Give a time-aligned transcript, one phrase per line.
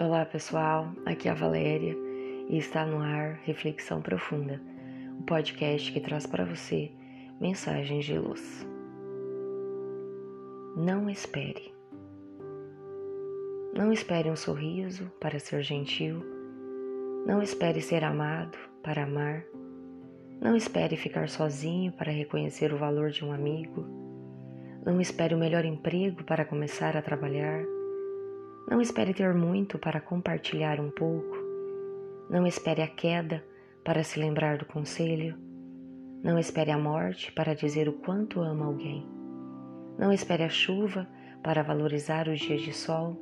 [0.00, 1.96] Olá pessoal, aqui é a Valéria
[2.48, 4.62] e está no ar Reflexão Profunda,
[5.16, 6.92] o um podcast que traz para você
[7.40, 8.64] mensagens de luz.
[10.76, 11.74] Não espere.
[13.74, 16.24] Não espere um sorriso para ser gentil.
[17.26, 19.44] Não espere ser amado para amar.
[20.40, 23.84] Não espere ficar sozinho para reconhecer o valor de um amigo.
[24.86, 27.77] Não espere o melhor emprego para começar a trabalhar.
[28.70, 31.34] Não espere ter muito para compartilhar um pouco.
[32.28, 33.42] Não espere a queda
[33.82, 35.38] para se lembrar do conselho.
[36.22, 39.08] Não espere a morte para dizer o quanto ama alguém.
[39.98, 41.08] Não espere a chuva
[41.42, 43.16] para valorizar os dias de sol.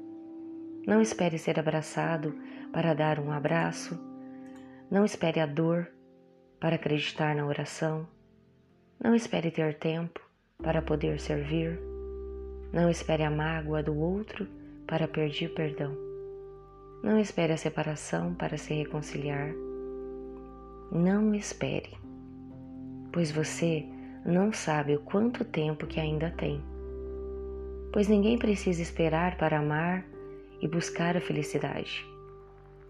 [0.85, 2.35] Não espere ser abraçado
[2.73, 3.97] para dar um abraço.
[4.91, 5.89] Não espere a dor
[6.59, 8.09] para acreditar na oração.
[9.01, 10.21] Não espere ter tempo
[10.61, 11.79] para poder servir.
[12.73, 15.97] Não espere a mágoa do outro para pedir perdão.
[17.03, 19.53] Não espere a separação para se reconciliar.
[20.91, 21.91] Não espere,
[23.13, 23.85] pois você
[24.25, 26.63] não sabe o quanto tempo que ainda tem.
[27.93, 30.05] Pois ninguém precisa esperar para amar
[30.61, 32.05] e buscar a felicidade.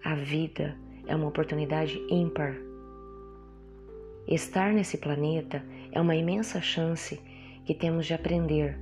[0.04, 2.56] A vida é uma oportunidade ímpar.
[4.28, 7.20] Estar nesse planeta é uma imensa chance
[7.64, 8.78] que temos de aprender,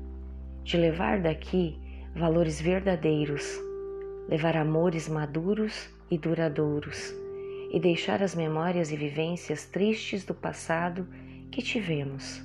[0.63, 1.79] de levar daqui
[2.15, 3.61] valores verdadeiros,
[4.29, 7.13] levar amores maduros e duradouros
[7.73, 11.09] e deixar as memórias e vivências tristes do passado
[11.51, 12.41] que tivemos.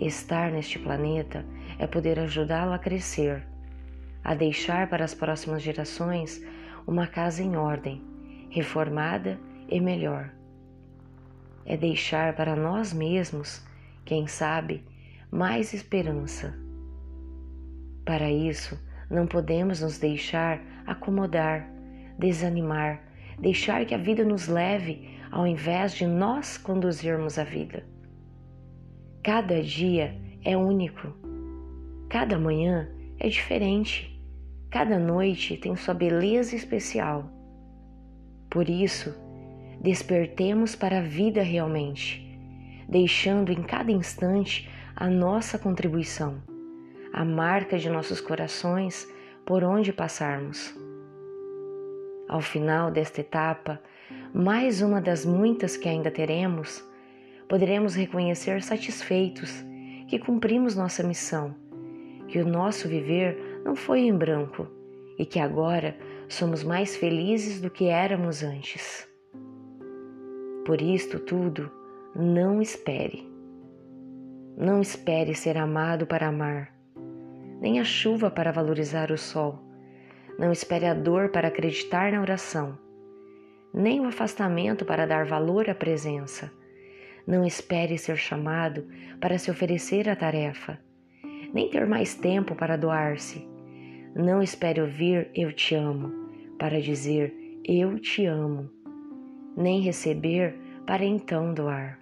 [0.00, 1.44] Estar neste planeta
[1.76, 3.44] é poder ajudá-lo a crescer,
[4.22, 6.40] a deixar para as próximas gerações
[6.86, 8.00] uma casa em ordem,
[8.48, 10.30] reformada e melhor.
[11.66, 13.66] É deixar para nós mesmos,
[14.04, 14.84] quem sabe,
[15.32, 16.69] mais esperança
[18.04, 18.78] para isso,
[19.10, 21.70] não podemos nos deixar acomodar,
[22.18, 23.02] desanimar,
[23.38, 27.84] deixar que a vida nos leve ao invés de nós conduzirmos a vida.
[29.22, 31.14] Cada dia é único,
[32.08, 34.20] cada manhã é diferente,
[34.70, 37.30] cada noite tem sua beleza especial.
[38.48, 39.14] Por isso,
[39.80, 42.26] despertemos para a vida realmente,
[42.88, 46.49] deixando em cada instante a nossa contribuição
[47.12, 49.08] a marca de nossos corações
[49.44, 50.74] por onde passarmos.
[52.28, 53.80] Ao final desta etapa,
[54.32, 56.84] mais uma das muitas que ainda teremos,
[57.48, 59.64] poderemos reconhecer satisfeitos
[60.08, 61.54] que cumprimos nossa missão,
[62.28, 64.68] que o nosso viver não foi em branco
[65.18, 65.96] e que agora
[66.28, 69.08] somos mais felizes do que éramos antes.
[70.64, 71.70] Por isto tudo,
[72.14, 73.28] não espere.
[74.56, 76.79] Não espere ser amado para amar
[77.60, 79.58] nem a chuva para valorizar o sol.
[80.38, 82.78] Não espere a dor para acreditar na oração,
[83.72, 86.50] nem o afastamento para dar valor à presença.
[87.26, 88.88] Não espere ser chamado
[89.20, 90.80] para se oferecer à tarefa,
[91.52, 93.46] nem ter mais tempo para doar-se.
[94.16, 96.10] Não espere ouvir Eu te amo
[96.58, 97.32] para dizer
[97.62, 98.68] Eu te amo,
[99.56, 101.99] nem receber para então doar.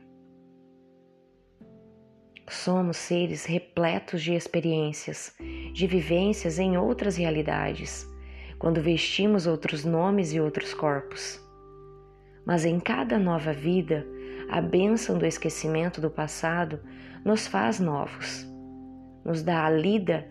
[2.51, 5.37] Somos seres repletos de experiências,
[5.75, 8.09] de vivências em outras realidades,
[8.59, 11.39] quando vestimos outros nomes e outros corpos.
[12.47, 14.07] Mas em cada nova vida,
[14.49, 16.81] a bênção do esquecimento do passado
[17.23, 18.47] nos faz novos,
[19.27, 20.27] nos dá a lida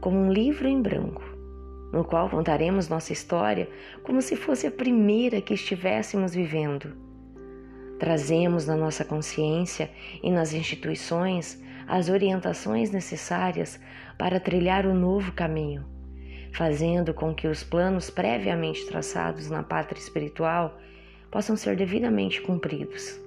[0.00, 1.24] como um livro em branco,
[1.92, 3.68] no qual contaremos nossa história
[4.04, 7.09] como se fosse a primeira que estivéssemos vivendo
[8.00, 9.90] Trazemos na nossa consciência
[10.22, 13.78] e nas instituições as orientações necessárias
[14.16, 15.84] para trilhar o novo caminho,
[16.50, 20.80] fazendo com que os planos previamente traçados na pátria espiritual
[21.30, 23.20] possam ser devidamente cumpridos.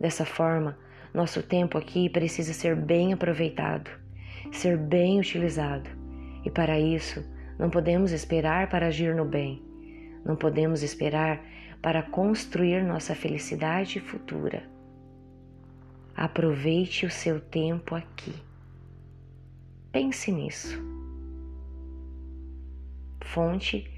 [0.00, 0.78] Dessa forma,
[1.12, 3.90] nosso tempo aqui precisa ser bem aproveitado,
[4.52, 5.90] ser bem utilizado,
[6.44, 7.24] e para isso
[7.58, 9.60] não podemos esperar para agir no bem,
[10.24, 11.42] não podemos esperar
[11.80, 14.62] para construir nossa felicidade futura.
[16.14, 18.34] Aproveite o seu tempo aqui.
[19.92, 20.82] Pense nisso.
[23.22, 23.90] Fonte: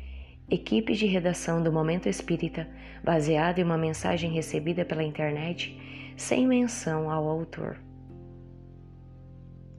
[0.50, 2.68] Equipe de redação do Momento Espírita,
[3.04, 5.78] baseada em uma mensagem recebida pela internet
[6.16, 7.78] sem menção ao autor.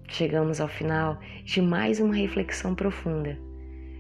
[0.08, 3.49] Chegamos ao final de mais uma reflexão profunda.